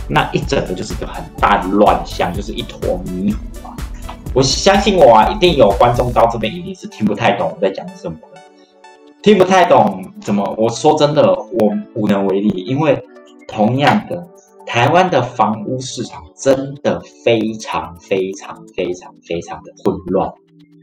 [0.10, 3.76] 那一整个就是一个很大的乱象，就是一坨迷糊啊！
[4.34, 8.40] 我相信我啊，一定有观众到这边一定是听不太懂我在讲什么的，
[9.22, 10.56] 听不太懂怎么？
[10.58, 13.04] 我说真的，我无能为力，因为
[13.48, 14.28] 同样的，
[14.66, 20.32] 台湾的房屋市场真的非常非常非常非常的混乱，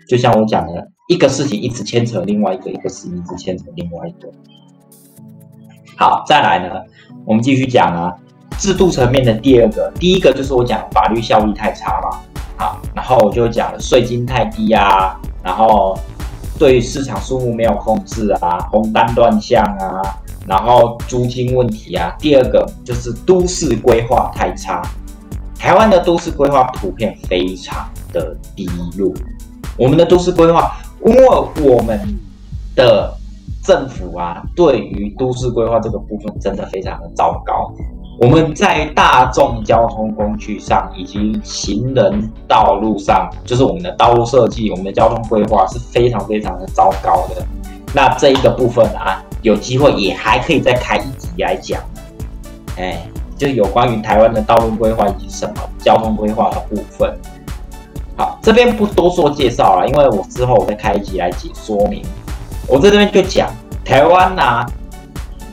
[0.09, 4.31] 就像我讲的，一个事情一直牵扯另外一个，一个事情一直牵扯另外一个。
[5.97, 6.83] 好，再来呢，
[7.25, 8.13] 我们继续讲啊。
[8.59, 12.21] 制度层面的第二个，第一个就是我讲法律效力太差嘛，
[12.57, 15.99] 好，然后我就讲了税金太低啊，然后
[16.59, 20.01] 对市场数目没有控制啊，红单乱象啊，
[20.47, 22.15] 然后租金问题啊。
[22.19, 24.81] 第二个就是都市规划太差，
[25.59, 29.13] 台湾的都市规划普遍非常的低落。
[29.77, 31.29] 我们的都市规划，因为
[31.61, 32.01] 我们
[32.77, 33.13] 的
[33.65, 37.75] 政府啊，对于都市规划这个部分真的非常的糟糕。
[38.21, 47.45] 我们在大众交通工具上以及行人道路上，就是我们的道路设计、我们的交通规划是非常非常的糟糕的。
[47.93, 51.81] 那这一个部分啊，有机会也还可以再开一集来讲。
[52.77, 53.05] 哎，
[53.37, 57.13] 就有关于台湾的道路规划以及什么交通规划的部分。
[58.17, 62.05] 好，这边不多做介绍了，因为我之后我再开一集来解说明。
[62.69, 63.51] 我在这边就讲
[63.85, 64.65] 台湾呐。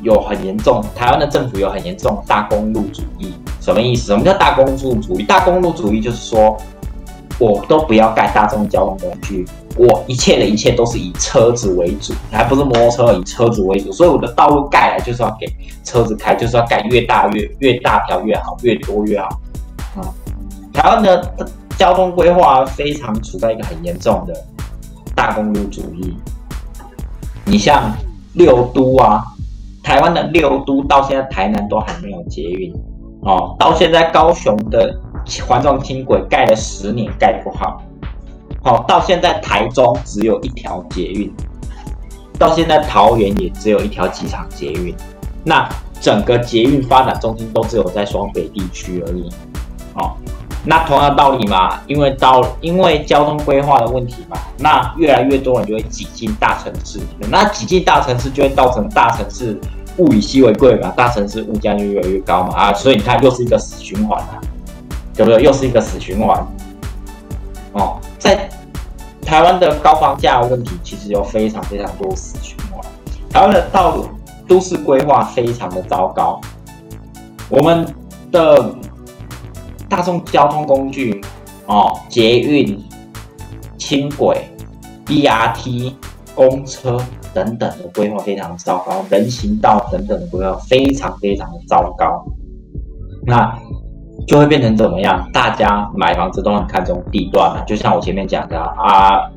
[0.01, 4.07] 有很严重，台湾的政府有很严重大公路主义，什么意思？
[4.07, 5.23] 什么叫大公路主义？
[5.23, 6.57] 大公路主义就是说，
[7.39, 9.45] 我都不要盖大众交通工具，
[9.77, 13.91] 我一切的一切都是以车子为主，还不是摩托车，以车子为主。
[13.91, 15.47] 所以我的道路盖来就是要给
[15.83, 19.27] 车子开，就是要盖越大越越大条越好，越多越好。
[19.95, 20.01] 啊，
[20.73, 21.33] 台湾的
[21.77, 24.33] 交通规划非常处在一个很严重的
[25.15, 26.15] 大公路主义。
[27.43, 27.91] 你像
[28.33, 29.23] 六都啊，
[29.83, 32.73] 台湾的六都到现在台南都还没有捷运。
[33.23, 34.99] 哦，到现在高雄的
[35.47, 37.81] 环状轻轨盖了十年，盖不好。
[38.63, 41.31] 好，到现在台中只有一条捷运，
[42.39, 44.95] 到现在桃园也只有一条机场捷运。
[45.43, 45.67] 那
[45.99, 49.29] 整个捷运发展中心都只有在双北地区而已。
[49.95, 50.13] 哦，
[50.63, 59.59] 那同样道理嘛，因为到因为交通规划的问题嘛，那越来越多人就会挤进大城市里面，那挤进大城市就会造成大城市。
[59.97, 64.39] 物以稀为贵嘛，大城市物价就越来越高嘛啊，所以你看又是一个死循环啊，
[65.13, 65.43] 对不对？
[65.43, 66.41] 又是一个死循环。
[67.73, 68.49] 哦，在
[69.21, 72.81] 台湾的高房价问题，其实有非常非常多死循环。
[73.29, 74.07] 台湾的道路
[74.47, 76.39] 都市规划非常的糟糕，
[77.49, 77.85] 我们
[78.31, 78.73] 的
[79.91, 81.19] 大众交通工具
[81.65, 82.81] 哦，捷运、
[83.77, 84.47] 轻轨、
[85.05, 85.93] BRT、
[86.33, 86.97] 公车。
[87.33, 92.25] 等等的规划非常糟糕，人行道等等的规划非常非常的糟糕，
[93.25, 93.57] 那
[94.27, 95.25] 就会变成怎么样？
[95.31, 99.31] 大家买房子都很看重地段了，就像我前面讲的啊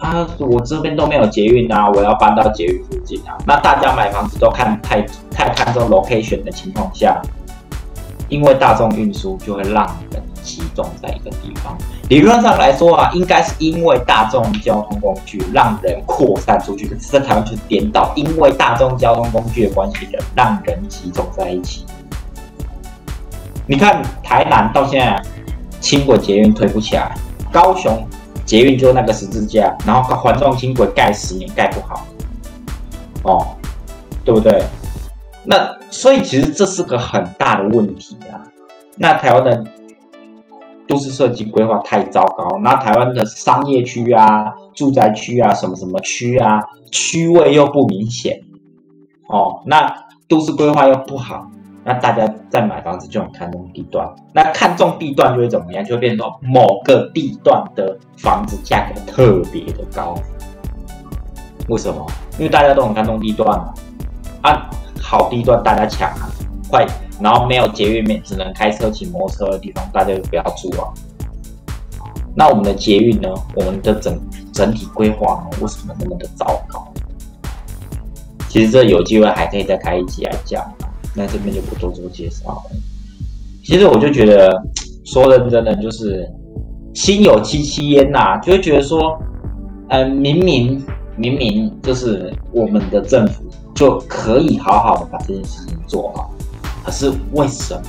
[0.00, 3.38] 啊，我这边都没有捷运啊，我要搬到捷运附近啊。
[3.46, 7.22] 那大家买房子都看太太看重 location 的情况下，
[8.32, 10.22] 因为大众运输就会让人。
[10.42, 21.86] 集中在一个地方，理论上来说啊，应该是因为大众交通工具让人扩散出去，可是在台湾就是颠倒，因为大众交通工具的关系，人让人集中在一起。
[23.68, 25.22] 你看台南到现在
[25.80, 27.14] 轻轨捷运推不起来，
[27.52, 28.04] 高雄
[28.44, 32.04] 捷运就那个十字架，然后环状轻轨盖十年盖不好，
[33.22, 33.46] 哦，
[34.24, 34.60] 对不对？
[35.44, 38.42] 那所以其实这是个很大的问题啊。
[38.96, 39.64] 那台湾的。
[40.88, 48.38] 都市设计规划太糟糕，那台湾的商业区啊、住宅区啊、什么什么区啊，区位又不明显，
[49.28, 49.90] 哦，那
[50.28, 51.50] 都市规划又不好，
[51.82, 55.82] 那大家在买房子就很看重地段，那看重地段就会怎么样？
[55.82, 60.14] 就会变成某个地段的房子价格特别的高，
[61.68, 62.04] 为什么？
[62.38, 63.58] 因为大家都很看重地段，
[64.42, 64.68] 啊，
[65.02, 66.30] 好地段大家抢啊，
[66.70, 66.86] 快！
[67.20, 70.88] 然后没有捷运面，只能开车骑摩托车的地方，大家就不要住啊。
[72.34, 73.28] 那我们的捷运呢？
[73.56, 74.18] 我们的整
[74.52, 75.58] 整体规划呢？
[75.60, 76.86] 为什么那么的糟糕？
[78.48, 80.64] 其实这有机会还可以再开一集来讲，
[81.14, 82.62] 那这边就不多做介绍了。
[83.64, 84.50] 其实我就觉得
[85.04, 86.28] 说认真的，就是
[86.94, 89.18] 心有戚戚焉呐，就会觉得说，
[89.88, 90.82] 呃，明明
[91.16, 93.44] 明明就是我们的政府
[93.82, 96.30] 就可以好好的把这件事情做好。
[96.84, 97.82] 可是为什么，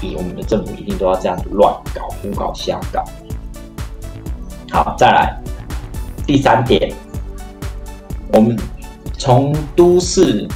[0.00, 3.04] 以我们的政府一定都要这样乱搞、胡搞、瞎搞？
[4.70, 5.38] 好，再来
[6.26, 6.90] 第三点，
[8.32, 8.58] 我们
[9.18, 10.48] 从都市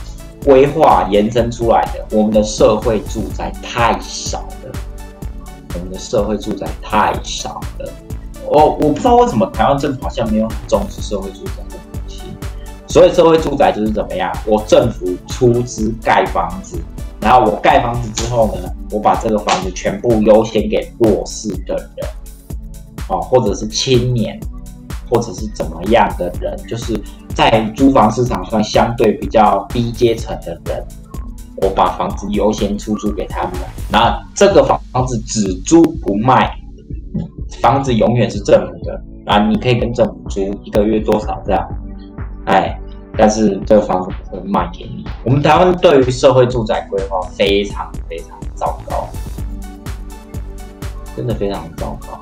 [0.42, 4.72] 规划延伸出来的，我们的社会住宅太少了。
[5.74, 7.92] 我们的社会住宅太少了。
[8.46, 11.52] 我我不知道为什么台湾政府好像没有很重视社会住宅。
[12.94, 14.32] 所以社会住宅就是怎么样？
[14.46, 16.78] 我政府出资盖房子。
[17.20, 22.08] 然后我盖房子之后呢，我把这个房子全部优先给弱势的人，
[23.08, 24.38] 哦，或者是青年，
[25.10, 26.96] 或者是怎么样的人，就是
[27.34, 30.86] 在租房市场上相对比较低阶层的人，
[31.56, 33.54] 我把房子优先出租给他们。
[33.90, 36.56] 那这个房房子只租不卖，
[37.60, 41.68] 房子永远是政府的啊，你可以跟政府租一个月多少这样，
[42.46, 42.78] 哎。
[43.16, 45.04] 但是这个房子不会卖给你。
[45.24, 49.08] 我们台湾对于社会住宅规划非常非常糟糕，
[51.16, 52.20] 真的非常糟糕。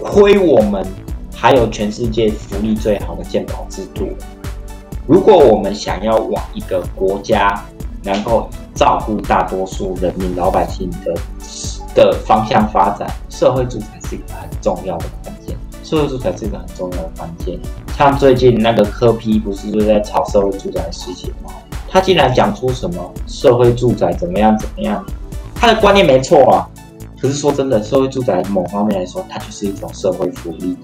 [0.00, 0.86] 亏我们
[1.34, 4.08] 还有全世界福利最好的健保制度。
[5.06, 7.64] 如果我们想要往一个国家
[8.04, 11.14] 能够照顾大多数人民老百姓的
[11.94, 15.56] 的方向发展，社会住宅是一个很重要的关键。
[15.82, 17.58] 社会住宅是一个很重要的关键。
[17.98, 21.50] 像最近那个科批不是就在炒社会住宅的事情吗？
[21.90, 25.04] 他竟然讲出什么社会住宅怎么样怎么样，
[25.52, 26.62] 他的观念没错啊。
[27.20, 30.76] 可是说真的，社会住宅某方面来说，它就是一种社会福利。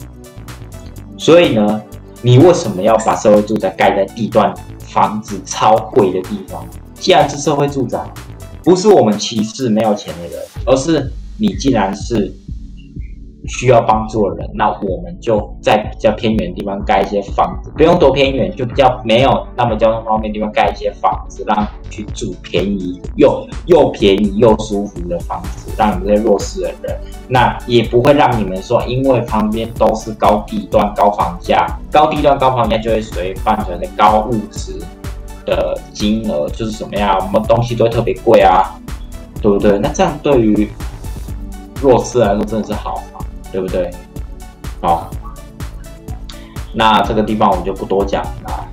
[1.17, 1.81] 所以呢，
[2.21, 6.67] 你为什么要把社会住宅盖在地段房子超贵的地方？
[6.95, 8.01] 既然是社会住宅，
[8.65, 12.35] 不是我们歧视没有钱的人，而是你既然是。
[13.47, 34.81] 需要帮助的人，那我们就在比较偏远的地方盖一些房子，不用多偏远，就比较没有那么交通方便的地方盖一些房子，让去住便宜又又便宜又舒服的房子，让你们这些弱势的人，那也不会让你们说，因为旁边都是高地段高房价，高地段高房价就会随伴随着高物质
[35.45, 38.75] 的金额，就是什么呀，我们东西都会特别贵啊，
[39.43, 39.79] 对不对？
[39.79, 40.69] 那这样对于
[41.83, 43.03] 弱势来说真的是好。
[43.55, 43.89] 对不对？
[44.81, 45.09] 好，
[46.75, 48.69] 那这个地方我们就不多讲了。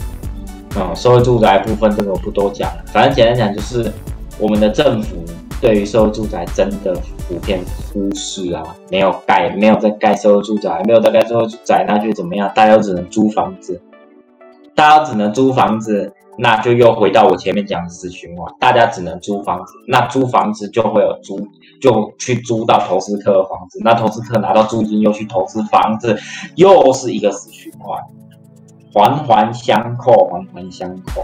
[0.76, 2.84] 嗯，社会住宅部分这个我不多讲了。
[2.88, 3.94] 反正简单讲就是，
[4.40, 5.18] 我们的政府
[5.62, 6.96] 对于社会住宅真的
[7.28, 7.60] 普遍
[7.94, 12.52] 忽视啊，没有盖，没有在盖社会住宅，没有在盖社会住宅，那就怎么样？
[12.56, 13.80] 大家只能租房子，
[14.74, 16.12] 大家只能租房子。
[16.44, 21.38] 那就又回到我前面讲的死循环，大家只能租房子，那租房子就会有租，
[21.80, 26.18] 就去租到投资客的房子，那投资客拿到租金又去投资房子，
[26.56, 28.02] 又是一个死循环，
[28.92, 31.24] 环环相扣，环环相扣，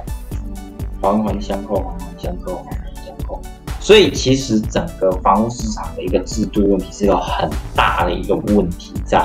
[1.01, 3.41] 环环相扣，环环相扣，环环相扣。
[3.79, 9.17] 所以其实整个房屋市场的一个制度问题是有很大的一个问题在。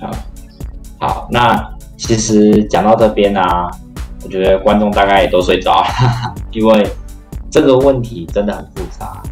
[0.00, 0.10] 好，
[0.98, 3.40] 好，那其实讲到这边呢。
[4.22, 5.86] 我觉得观众大概也都睡着了，
[6.52, 6.86] 因为
[7.50, 9.22] 这个问题真的很复杂。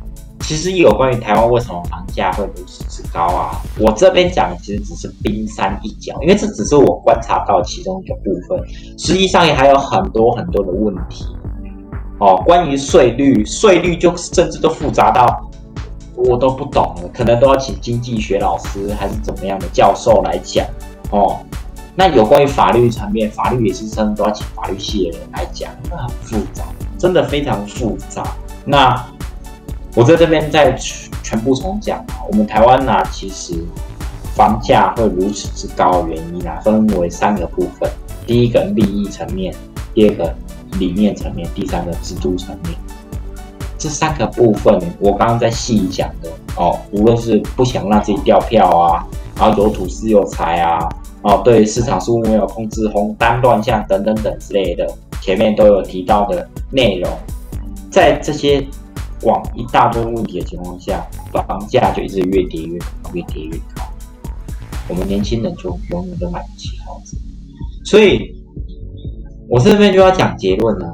[0.40, 8.58] 其实有关于台湾为什么房价会如此之高啊，我这边讲其实只是冰山一角，因为这只是我观察到其中一个部分，
[8.96, 11.26] 实际上也还有很多很多的问题。
[12.18, 15.50] 哦，关于税率，税率就甚至都复杂到
[16.16, 20.66] 我都不懂了，可能都要请经济学老师还是怎么样的教授来讲
[21.10, 21.36] 哦。
[21.98, 26.62] 那有关于法律层面，法律也是真的都要请法律系的人来讲，那很复杂，
[26.96, 28.22] 真的非常复杂。
[28.64, 29.04] 那
[29.96, 30.72] 我在这边再
[31.24, 33.64] 全部重讲啊，我们台湾呢，其实
[34.36, 37.90] 房价会如此之高原因啊，分为三个部分：
[38.24, 39.52] 第一个利益层面，
[39.92, 40.32] 第二个
[40.78, 42.78] 理念层面，第三个制度层面。
[43.76, 49.04] 这三个部分，我刚刚在细讲的哦，无论是不想让自己掉票啊，
[49.36, 50.88] 然后有土私有财啊。
[51.22, 54.86] 哦，对市场数目没有控制、红单乱象等等等之类的，
[55.20, 57.10] 前面都有提到的内容，
[57.90, 58.64] 在这些
[59.20, 62.78] 广一大堆问题的情况下，房价就一直越跌越，
[63.12, 63.82] 越跌越高。
[64.88, 67.18] 我们年轻人就永远都买不起房子，
[67.84, 68.32] 所以
[69.48, 70.88] 我这边就要讲结论了。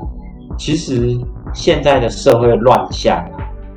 [0.56, 1.18] 其实
[1.52, 3.24] 现在的社会乱象，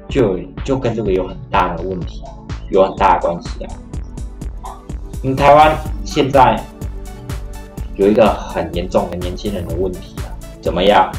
[0.07, 2.23] 就就跟这个有很大的问题，
[2.71, 3.69] 有很大的关系啊。
[5.35, 6.59] 台湾现在
[7.95, 10.29] 有一个很严重的年轻人的问题啊，
[10.61, 11.11] 怎么样？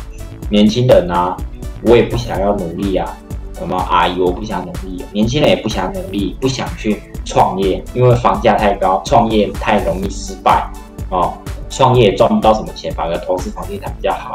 [0.51, 1.37] 年轻人啊，
[1.83, 3.07] 我也不想要努力啊，
[3.55, 10.71] 什么阿姨我不想努力，年轻人也不想努力，不想去创业，因为房价太高，创业太容易失败
[11.11, 11.35] 哦，
[11.69, 14.33] 创业赚不到什么钱，反而投资房地产比较好。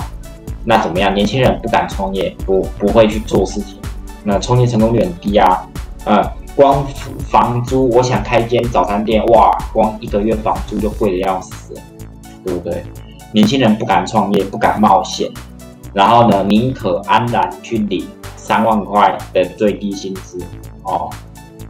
[0.65, 1.13] 那怎么样？
[1.13, 3.77] 年轻人不敢创业，不不会去做事情，
[4.23, 5.65] 那创业成功率很低啊，
[6.05, 6.31] 啊。
[6.55, 6.85] 光
[7.29, 11.73] 房租，我想开间早餐店，哇，光一个月房租就贵的要死，
[12.45, 12.83] 对不对？
[13.31, 15.29] 年轻人不敢创业，不敢冒险，
[15.93, 20.37] 然后呢，宁可安然去领三万块的最低薪资
[20.83, 21.09] 哦，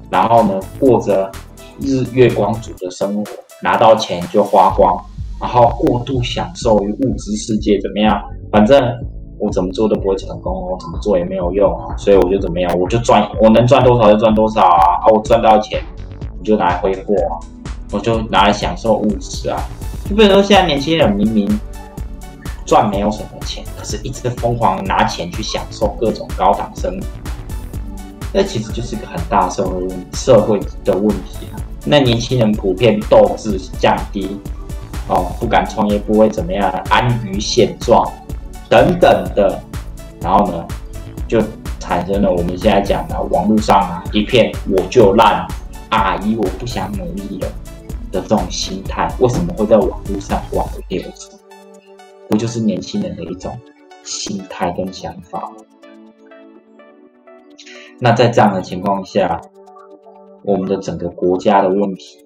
[0.09, 1.31] 然后呢，过着
[1.79, 3.31] 日月光族的生活，
[3.61, 5.01] 拿到钱就花光，
[5.39, 8.21] 然后过度享受于物质世界，怎么样？
[8.51, 8.81] 反正。
[9.43, 15.83] 我怎么做都不会成功，我怎么做也没有用啊，所以我就怎么样，我就赚，我能赚多少就赚多少啊，啊，我赚到钱，
[16.39, 17.35] 我就拿来挥霍啊，
[17.91, 19.61] 我就拿来享受物质啊。
[20.09, 21.59] 就比如说现在年轻人明明
[22.65, 27.05] 赚没有什么钱，可是一直疯狂拿钱去享受各种高档生活，
[28.31, 31.59] 那其实就是一个很大社会问社会的问题啊。
[31.85, 34.39] 那年轻人普遍斗志降低，
[35.09, 38.09] 哦，不敢创业，不会怎么样，安于现状。
[38.73, 39.61] 等等的，
[40.19, 40.67] 然后呢，
[41.27, 41.39] 就
[41.79, 45.45] 产生了我们现在讲的网络上啊一片我就烂，
[45.89, 47.47] 阿姨我不想努力了
[48.11, 51.39] 的这种心态，为什么会在网络上广为流传？
[52.27, 53.55] 不就是年轻人的一种
[54.03, 55.57] 心态跟想法吗？
[57.99, 59.39] 那在这样的情况下，
[60.41, 62.25] 我们的整个国家的问题，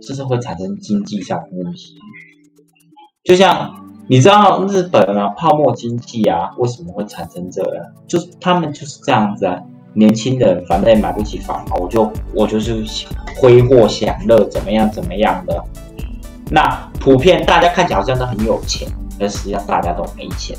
[0.00, 1.96] 就是会产生经济上的问题，
[3.24, 3.89] 就像。
[4.06, 7.84] 你知道日本啊，泡沫经济啊，为什么会产生这样？
[8.08, 9.56] 就是他们就是这样子啊，
[9.94, 12.84] 年轻人反正也买不起房嘛，我就我就是
[13.40, 15.62] 挥霍享乐，怎么样怎么样的。
[16.50, 18.88] 那普遍大家看起来好像都很有钱，
[19.18, 20.56] 但实际上大家都没钱。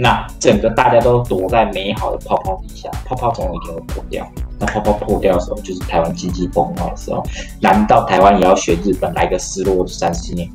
[0.00, 4.26] 那整个大家都躲在美好的泡泡底下，泡泡总有一天会破掉。
[4.58, 7.22] 那泡泡破掉的时候，就是台湾经济崩坏的时候。
[7.60, 10.48] 难道台湾也要学日本来个失落三十年？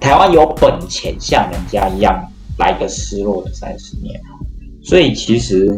[0.00, 2.20] 台湾有本钱像人家一样
[2.58, 4.20] 来个失落的三十年？
[4.82, 5.68] 所以其实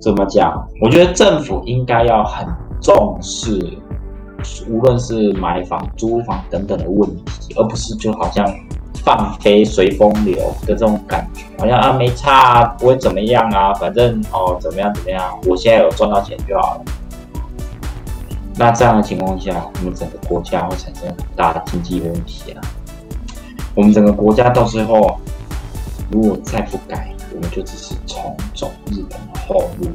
[0.00, 0.66] 怎么讲？
[0.80, 2.46] 我觉得政府应该要很
[2.80, 3.58] 重视，
[4.68, 8.46] 无论是买房、租房等等的问题，而不是就好像。
[9.04, 10.34] 放飞随风流
[10.66, 16.84] 的这种感觉，好像啊没差啊，不会怎么样啊，反正哦怎么样怎么样，我现在有赚到钱就好了。
[18.56, 22.62] 那这样的情况下，我们整个国家会产生很大的经济问题啊。
[23.74, 25.18] 我们整个国家到最后，
[26.10, 29.88] 如果再不改，我们就只是重走日本的后路。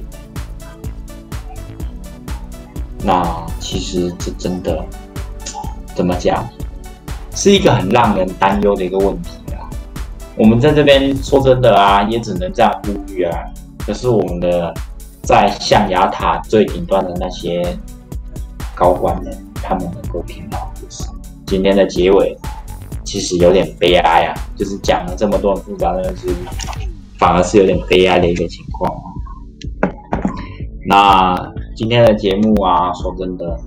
[3.01, 4.83] 那其实这真的
[5.95, 6.45] 怎么讲？
[7.33, 9.63] 是一个很让人担忧的一个问题啊！
[10.35, 13.39] 我们在这边说真的啊，也只能这样呼吁啊。
[13.77, 14.73] 可是我们的
[15.21, 17.63] 在象牙塔最顶端的那些
[18.75, 21.05] 高官们，他们能够听到的是
[21.47, 22.37] 今天的结尾，
[23.09, 24.35] 其实有点悲哀啊！
[24.55, 26.27] 就是讲了这么多复杂的东西，
[27.17, 28.95] 反而是有点悲哀的一个情况。
[30.85, 31.35] 那
[31.75, 33.59] 今天的节目啊，说真的，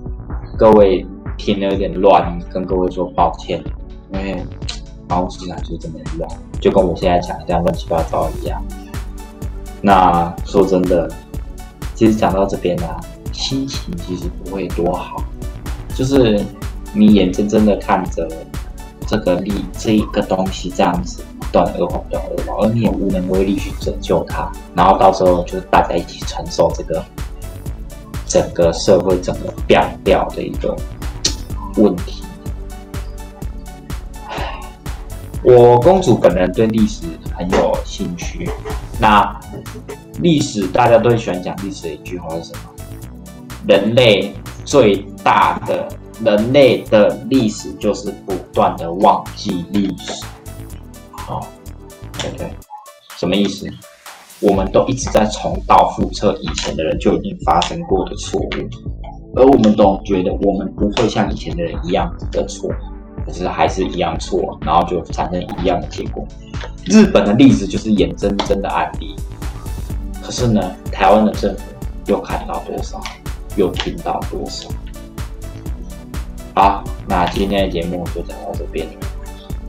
[0.57, 1.05] 各位。
[1.35, 3.61] 听的有点乱，跟各位说抱歉，
[4.13, 4.37] 因为
[5.09, 6.29] 房屋市场就这么乱，
[6.61, 8.63] 就跟我现在讲这样乱七八糟一样。
[9.81, 11.09] 那说真的，
[11.95, 12.87] 其实讲到这边呢，
[13.33, 15.23] 心情其实不会多好，
[15.95, 16.39] 就是
[16.93, 18.29] 你眼睁睁的看着
[19.07, 27.03] 这个力这一个东西这样子不断恶化不断恶化，而你也无能为力去拯救它，然后到时候就大家一起承受这个
[28.25, 30.75] 整个社会整个变掉的一个。
[31.75, 32.21] 问题，
[35.43, 37.01] 我公主本人对历史
[37.35, 38.47] 很有兴趣。
[38.99, 39.39] 那
[40.19, 42.59] 历史大家都喜欢讲历史的一句话是什么？
[43.67, 45.87] 人类最大的
[46.23, 50.23] 人类的历史就是不断的忘记历史。
[51.11, 51.47] 好，
[52.19, 52.51] 对对，
[53.17, 53.67] 什么意思？
[54.39, 58.49] 我们都一直在重蹈覆辙以前的人就已经发生过的错误。
[59.35, 62.69] 而我们总觉得我们不会像以前的人一样的错，
[63.25, 66.23] 可是还是一样错，然后就产生一样的结果。
[66.85, 69.15] 日本的例子就是眼睁睁的案例，
[70.21, 70.61] 可是呢，
[70.91, 71.61] 台湾的政府
[72.07, 73.01] 又看到多少，
[73.55, 74.69] 又听到多少？
[76.55, 78.87] 好，那今天的节目就讲到这边。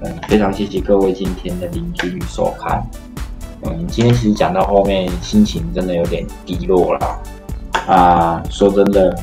[0.03, 2.85] 嗯，非常谢谢各位今天的聆听与收看。
[3.62, 7.22] 嗯，今天其实讲到后面，心情真的有点低落了。
[7.87, 9.16] 啊，说真的。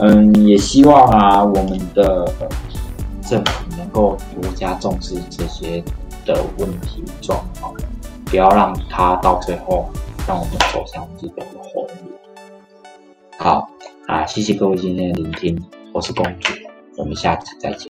[0.00, 2.24] 嗯，也希望啊，我们的
[3.20, 5.82] 政府能够多加重视这些
[6.24, 7.74] 的问题状况，
[8.26, 9.88] 不要让它到最后
[10.26, 12.12] 让我们走向日本的后路。
[13.38, 13.68] 好
[14.06, 15.60] 啊，谢谢各位今天的聆听，
[15.98, 16.52] 我是公主，
[16.96, 17.80] 我们下次再见。